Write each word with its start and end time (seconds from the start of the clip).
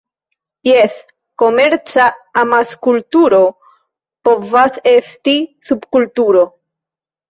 Jes, 0.69 0.95
komerca 1.43 2.07
amaskulturo 2.45 3.45
povas 4.27 4.85
esti 4.99 5.41
subkulturo. 5.73 6.49